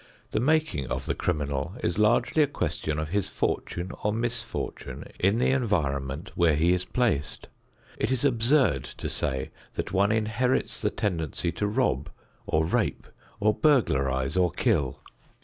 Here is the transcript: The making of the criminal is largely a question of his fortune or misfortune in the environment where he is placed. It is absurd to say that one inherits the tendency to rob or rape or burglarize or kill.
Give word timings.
The 0.31 0.39
making 0.39 0.87
of 0.87 1.05
the 1.05 1.13
criminal 1.13 1.75
is 1.83 1.99
largely 1.99 2.41
a 2.41 2.47
question 2.47 2.97
of 2.97 3.09
his 3.09 3.29
fortune 3.29 3.91
or 4.03 4.11
misfortune 4.11 5.05
in 5.19 5.37
the 5.37 5.51
environment 5.51 6.31
where 6.33 6.55
he 6.55 6.73
is 6.73 6.85
placed. 6.85 7.45
It 7.99 8.09
is 8.11 8.25
absurd 8.25 8.83
to 8.83 9.07
say 9.07 9.51
that 9.73 9.93
one 9.93 10.11
inherits 10.11 10.81
the 10.81 10.89
tendency 10.89 11.51
to 11.51 11.67
rob 11.67 12.09
or 12.47 12.65
rape 12.65 13.05
or 13.39 13.53
burglarize 13.53 14.35
or 14.37 14.49
kill. 14.49 15.03